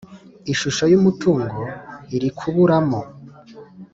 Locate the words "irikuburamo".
2.15-3.01